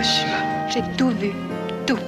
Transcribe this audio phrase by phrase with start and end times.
[0.00, 0.68] Hiroshima.
[0.70, 1.32] J'ai tout vu,
[1.86, 1.98] tout.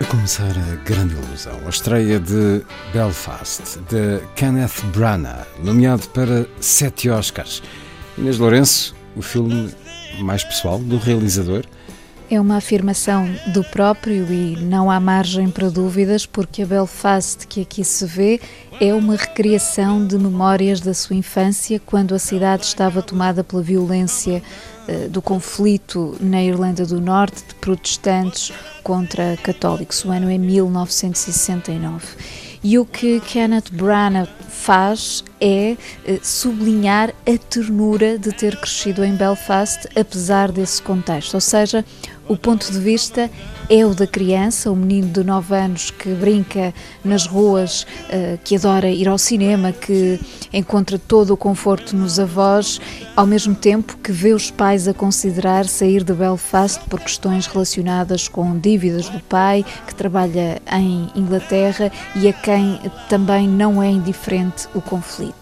[0.00, 7.10] A começar a grande ilusão, a estreia de Belfast, de Kenneth Branagh, nomeado para sete
[7.10, 7.62] Oscars.
[8.16, 9.72] Inês Lourenço, o filme
[10.18, 11.64] mais pessoal do realizador.
[12.30, 17.60] É uma afirmação do próprio e não há margem para dúvidas, porque a Belfast que
[17.60, 18.40] aqui se vê
[18.80, 24.42] é uma recriação de memórias da sua infância, quando a cidade estava tomada pela violência
[24.88, 30.04] eh, do conflito na Irlanda do Norte de protestantes contra católicos.
[30.04, 32.06] O ano é 1969.
[32.62, 39.14] E o que Kenneth Branagh faz é eh, sublinhar a ternura de ter crescido em
[39.14, 41.34] Belfast, apesar desse contexto.
[41.34, 41.84] Ou seja,
[42.26, 43.30] o ponto de vista
[43.68, 46.72] é o da criança, o menino de 9 anos que brinca
[47.04, 50.18] nas ruas, eh, que adora ir ao cinema, que
[50.50, 52.80] encontra todo o conforto nos avós,
[53.14, 58.26] ao mesmo tempo que vê os pais a considerar sair de Belfast por questões relacionadas
[58.26, 64.66] com dívidas do pai, que trabalha em Inglaterra e a quem também não é indiferente
[64.74, 65.33] o conflito.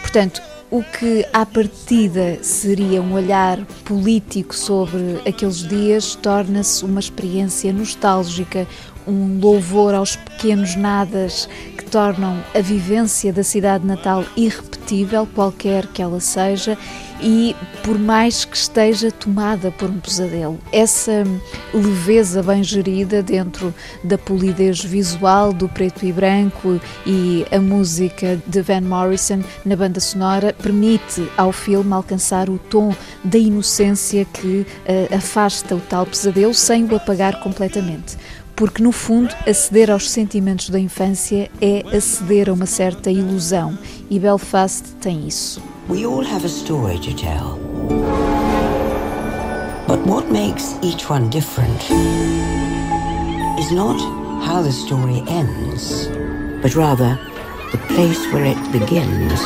[0.00, 7.72] Portanto, o que à partida seria um olhar político sobre aqueles dias torna-se uma experiência
[7.72, 8.66] nostálgica,
[9.06, 11.48] um louvor aos pequenos nadas
[11.94, 16.76] tornam a vivência da cidade natal irrepetível, qualquer que ela seja,
[17.22, 20.58] e por mais que esteja tomada por um pesadelo.
[20.72, 21.22] Essa
[21.72, 23.72] leveza bem gerida dentro
[24.02, 30.00] da polidez visual do preto e branco e a música de Van Morrison na banda
[30.00, 36.52] sonora permite ao filme alcançar o tom da inocência que uh, afasta o tal pesadelo
[36.52, 38.16] sem o apagar completamente
[38.56, 43.76] porque no fundo aceder aos sentimentos da infância é aceder a uma certa ilusão
[44.10, 45.62] e Belfast tem isso.
[45.88, 47.58] We all have a story to tell.
[49.86, 51.82] But what makes each one different
[53.60, 54.00] is not
[54.46, 56.08] how the story ends,
[56.62, 57.18] but rather
[57.70, 59.40] the place where it begins.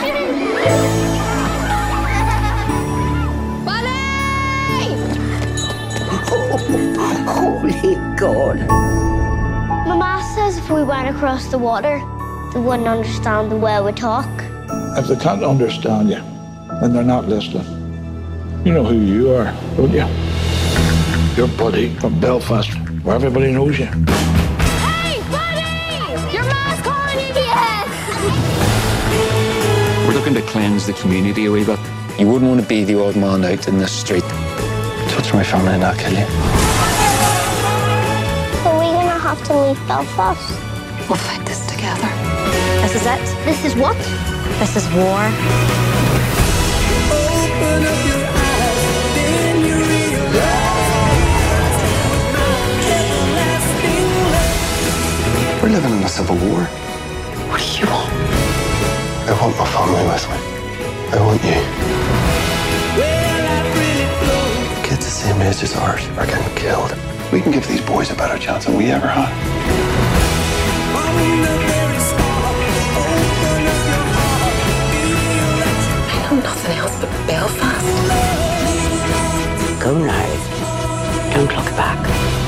[7.70, 8.58] Holy God.
[9.86, 11.98] Mama says if we went across the water,
[12.52, 14.28] they wouldn't understand the way we talk.
[14.96, 16.22] If they can't understand you,
[16.80, 17.66] then they're not listening.
[18.64, 20.06] You know who you are, don't you?
[21.36, 22.70] You're Buddy from Belfast,
[23.02, 23.86] where everybody knows you.
[23.86, 26.32] Hey, buddy!
[26.34, 27.34] Your mom's calling you.
[27.34, 27.88] Yes!
[30.08, 31.78] We're looking to cleanse the community a wee bit.
[32.18, 34.24] You wouldn't want to be the odd man out in the street.
[35.10, 36.67] Touch my family and I'll kill you.
[39.28, 40.56] Are have to leave Belfast.
[41.06, 42.08] We'll fight this together.
[42.80, 43.20] This is it.
[43.44, 43.94] This is what?
[44.58, 45.20] This is war.
[55.60, 56.64] We're living in a civil war.
[57.50, 58.10] What do you want?
[59.28, 60.38] I want my family with me.
[61.12, 61.60] I want you.
[64.88, 67.17] Kids the same age as ours are getting killed.
[67.30, 69.30] We can give these boys a better chance than we ever had.
[76.08, 77.84] I know nothing else but Belfast.
[79.82, 81.34] Go now.
[81.34, 82.47] Don't look back.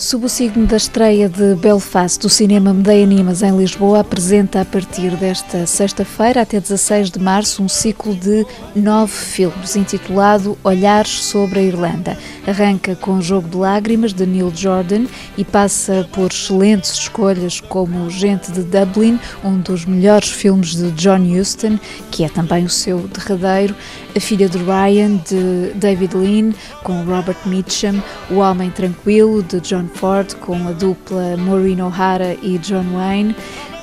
[0.00, 4.64] Sob o signo da estreia de Belfast, o cinema Medeia Animas em Lisboa apresenta a
[4.64, 11.58] partir desta sexta-feira até 16 de março um ciclo de nove filmes intitulado Olhares sobre
[11.58, 12.16] a Irlanda.
[12.46, 15.04] Arranca com o Jogo de Lágrimas de Neil Jordan
[15.36, 21.20] e passa por excelentes escolhas como Gente de Dublin, um dos melhores filmes de John
[21.20, 21.78] Huston,
[22.10, 23.76] que é também o seu derradeiro,
[24.16, 28.00] A Filha de Ryan de David Lean com Robert Mitchum,
[28.30, 33.34] O Homem Tranquilo de John Ford com a dupla Maureen O'Hara e John Wayne,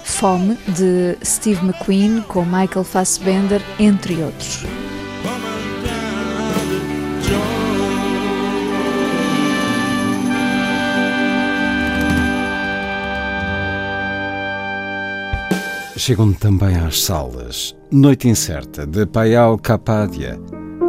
[0.04, 4.66] Fome de Steve McQueen com Michael Fassbender, entre outros.
[15.98, 20.40] Chegam também às salas Noite Incerta, de Payal Capadia,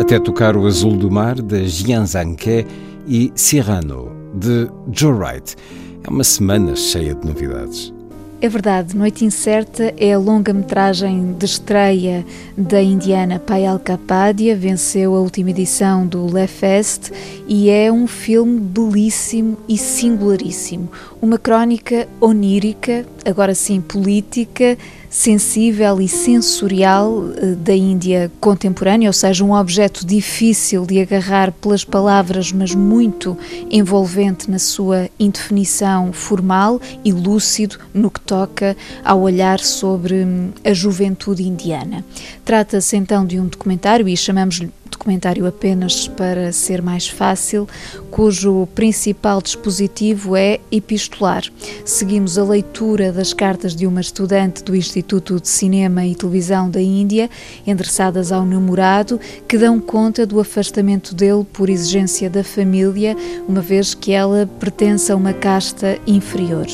[0.00, 2.66] até tocar o azul do mar, de Zhangke
[3.06, 5.56] e Cyrano, de Joe Wright.
[6.04, 7.92] É uma semana cheia de novidades.
[8.40, 12.24] É verdade, Noite Incerta é a longa-metragem de estreia
[12.56, 17.10] da indiana Payal Kapadia, venceu a última edição do Le Fest
[17.48, 20.88] e é um filme belíssimo e singularíssimo.
[21.20, 24.78] Uma crónica onírica, agora sim política,
[25.10, 31.84] sensível e sensorial eh, da Índia contemporânea, ou seja, um objeto difícil de agarrar pelas
[31.84, 33.36] palavras, mas muito
[33.70, 40.72] envolvente na sua indefinição formal e lúcido no que toca ao olhar sobre hum, a
[40.72, 42.04] juventude indiana.
[42.44, 47.68] Trata-se então de um documentário e chamamos-lhe documentário apenas para ser mais fácil,
[48.10, 51.44] cujo principal dispositivo é epistolar.
[51.84, 56.80] Seguimos a leitura das cartas de uma estudante do Instituto de Cinema e Televisão da
[56.80, 57.30] Índia,
[57.66, 63.94] endereçadas ao namorado, que dão conta do afastamento dele por exigência da família, uma vez
[63.94, 66.66] que ela pertence a uma casta inferior.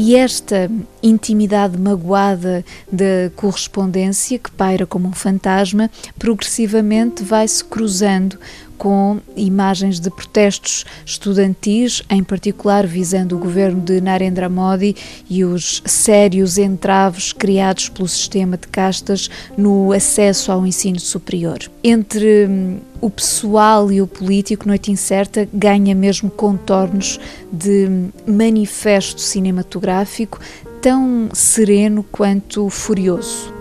[0.00, 0.70] E esta
[1.02, 8.38] intimidade magoada da correspondência, que paira como um fantasma, progressivamente vai se cruzando
[8.78, 14.94] com imagens de protestos estudantis, em particular visando o governo de Narendra Modi
[15.28, 21.58] e os sérios entraves criados pelo sistema de castas no acesso ao ensino superior.
[21.82, 27.18] Entre hum, o pessoal e o político, Noite Incerta ganha mesmo contornos
[27.52, 30.38] de hum, manifesto cinematográfico
[30.80, 33.57] tão sereno quanto furioso.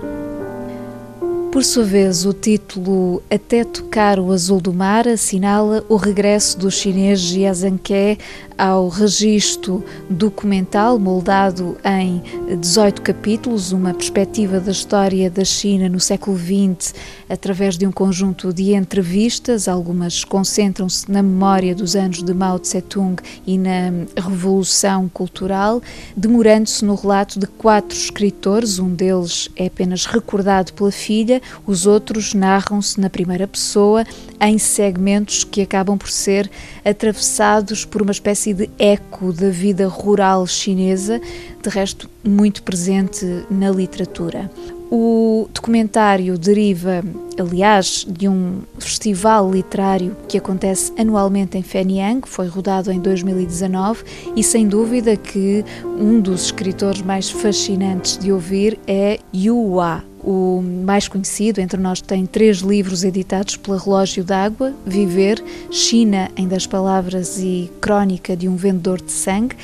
[1.52, 6.70] Por sua vez, o título Até Tocar o Azul do Mar assinala o regresso do
[6.70, 8.20] chinês Jia Zhangke
[8.58, 12.22] ao registro documental moldado em
[12.60, 16.94] 18 capítulos, uma perspectiva da história da China no século XX
[17.30, 23.22] através de um conjunto de entrevistas, algumas concentram-se na memória dos anos de Mao Tse-tung
[23.46, 25.82] e na Revolução Cultural,
[26.16, 32.34] demorando-se no relato de quatro escritores, um deles é apenas recordado pela filha, os outros
[32.34, 34.04] narram-se na primeira pessoa,
[34.40, 36.50] em segmentos que acabam por ser
[36.84, 41.20] atravessados por uma espécie de eco da vida rural chinesa,
[41.62, 44.50] de resto muito presente na literatura.
[44.90, 47.04] O documentário deriva,
[47.38, 54.04] aliás, de um festival literário que acontece anualmente em Fenyang, foi rodado em 2019
[54.34, 60.62] e sem dúvida que um dos escritores mais fascinantes de ouvir é Yu Hua, o
[60.62, 65.42] mais conhecido entre nós tem três livros editados pela Relógio d'Água: Viver,
[65.72, 69.56] China em Das Palavras e Crónica de um Vendedor de Sangue.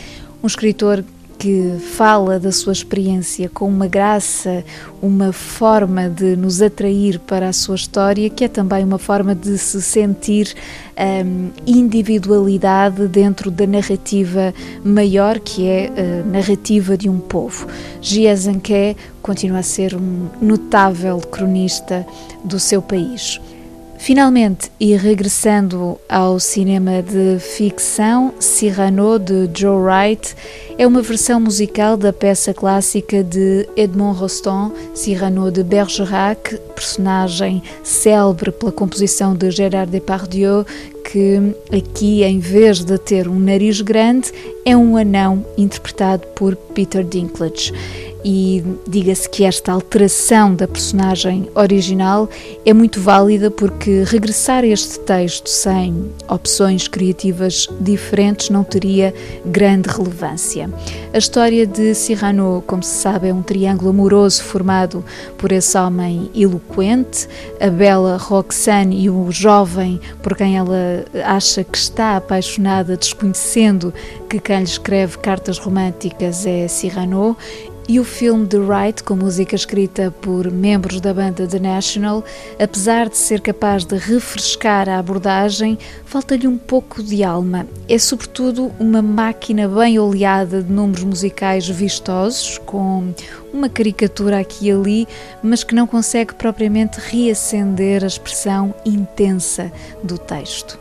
[0.41, 1.03] Um escritor
[1.37, 4.63] que fala da sua experiência com uma graça,
[5.01, 9.57] uma forma de nos atrair para a sua história, que é também uma forma de
[9.57, 10.55] se sentir
[10.97, 14.53] um, individualidade dentro da narrativa
[14.83, 17.67] maior, que é a narrativa de um povo.
[18.35, 22.05] Zanke continua a ser um notável cronista
[22.43, 23.39] do seu país.
[24.03, 30.35] Finalmente, e regressando ao cinema de ficção, Cyrano de Joe Wright
[30.77, 38.51] é uma versão musical da peça clássica de Edmond Rostand, Cyrano de Bergerac, personagem célebre
[38.51, 40.65] pela composição de Gérard Depardieu,
[41.09, 41.39] que
[41.71, 44.33] aqui, em vez de ter um nariz grande,
[44.65, 47.71] é um anão interpretado por Peter Dinklage.
[48.23, 52.29] E diga-se que esta alteração da personagem original
[52.65, 59.13] é muito válida porque regressar a este texto sem opções criativas diferentes não teria
[59.45, 60.69] grande relevância.
[61.13, 65.03] A história de Cyrano, como se sabe, é um triângulo amoroso formado
[65.37, 67.27] por esse homem eloquente,
[67.59, 73.93] a bela Roxane e o jovem por quem ela acha que está apaixonada, desconhecendo
[74.29, 77.35] que quem lhe escreve cartas românticas é Cyrano,
[77.87, 82.23] e o filme The Right, com música escrita por membros da banda The National,
[82.59, 87.67] apesar de ser capaz de refrescar a abordagem, falta-lhe um pouco de alma.
[87.89, 93.13] É sobretudo uma máquina bem oleada de números musicais vistosos, com
[93.53, 95.07] uma caricatura aqui e ali,
[95.43, 99.71] mas que não consegue propriamente reacender a expressão intensa
[100.03, 100.79] do texto.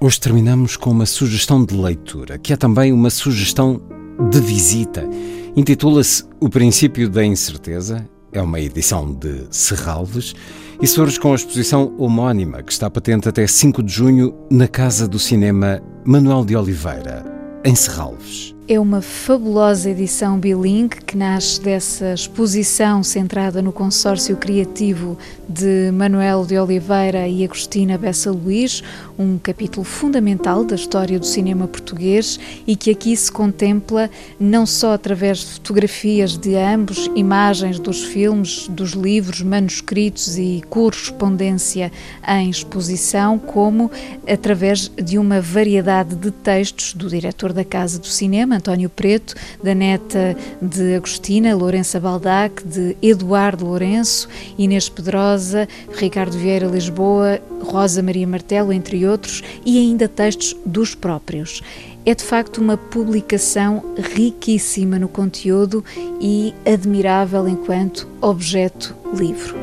[0.00, 3.80] Hoje terminamos com uma sugestão de leitura, que é também uma sugestão
[4.30, 5.08] de visita.
[5.56, 10.34] Intitula-se O Princípio da Incerteza, é uma edição de Serralves
[10.82, 15.06] e surge com a exposição homónima que está patente até 5 de junho na Casa
[15.06, 17.24] do Cinema Manuel de Oliveira,
[17.64, 18.53] em Serralves.
[18.66, 26.46] É uma fabulosa edição bilingue que nasce dessa exposição centrada no consórcio criativo de Manuel
[26.46, 28.82] de Oliveira e Agostina Bessa Luís,
[29.18, 34.94] um capítulo fundamental da história do cinema português e que aqui se contempla não só
[34.94, 41.92] através de fotografias de ambos, imagens dos filmes, dos livros, manuscritos e correspondência
[42.26, 43.90] em exposição, como
[44.26, 49.74] através de uma variedade de textos do diretor da Casa do Cinema, António Preto, da
[49.74, 58.26] neta de Agostina, Lourença Baldac, de Eduardo Lourenço, Inês Pedrosa, Ricardo Vieira Lisboa, Rosa Maria
[58.26, 61.62] Martelo, entre outros, e ainda textos dos próprios.
[62.06, 65.82] É de facto uma publicação riquíssima no conteúdo
[66.20, 69.56] e admirável enquanto objeto livro.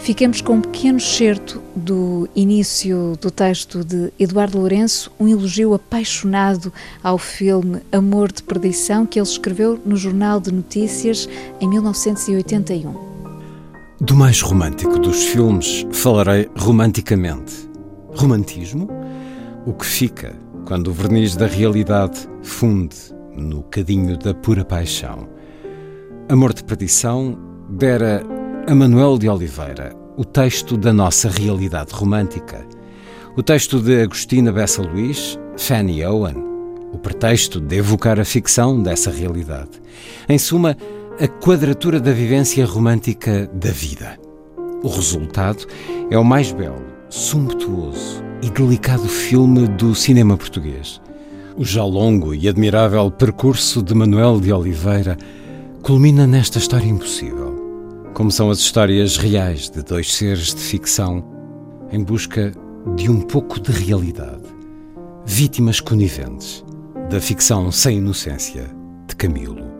[0.00, 6.72] Fiquemos com um pequeno excerto do início do texto de Eduardo Lourenço, um elogio apaixonado
[7.02, 11.28] ao filme Amor de Perdição, que ele escreveu no Jornal de Notícias
[11.60, 12.94] em 1981.
[14.00, 17.68] Do mais romântico dos filmes falarei romanticamente.
[18.16, 18.88] Romantismo?
[19.66, 22.96] O que fica quando o verniz da realidade funde
[23.36, 25.28] no cadinho da pura paixão.
[26.28, 27.38] Amor de Perdição
[27.68, 28.24] dera
[28.74, 32.64] Manuel de Oliveira, o texto da nossa realidade romântica.
[33.36, 36.36] O texto de Agostina Bessa Luís, Fanny Owen,
[36.92, 39.70] o pretexto de evocar a ficção dessa realidade.
[40.28, 40.76] Em suma,
[41.20, 44.18] a quadratura da vivência romântica da vida.
[44.82, 45.66] O resultado
[46.08, 51.00] é o mais belo, sumptuoso e delicado filme do cinema português.
[51.56, 55.16] O já longo e admirável percurso de Manuel de Oliveira
[55.82, 57.49] culmina nesta história impossível
[58.19, 61.23] como são as histórias reais de dois seres de ficção
[61.91, 62.51] em busca
[62.95, 64.43] de um pouco de realidade,
[65.25, 66.63] vítimas coniventes
[67.09, 68.69] da ficção sem inocência
[69.07, 69.73] de Camilo.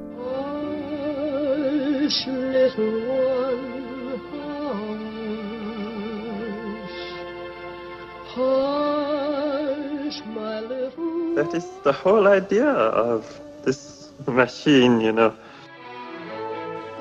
[11.36, 13.26] That is the whole idea of
[13.66, 15.34] this machine, you know.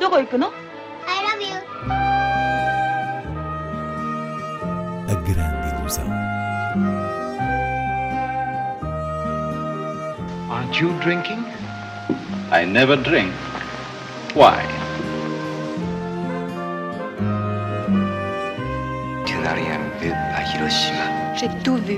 [0.01, 0.58] どこ行くの
[10.60, 11.46] Aren't you drinking?
[12.52, 13.32] I never drink.
[14.36, 14.60] Why?
[19.26, 21.34] Tu n'as rien vu à Hiroshima.
[21.38, 21.98] J'ai tout vu.